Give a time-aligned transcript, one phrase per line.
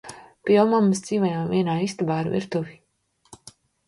[0.49, 2.73] Pie omammas dzīvojām vienā istabā ar virtuvi.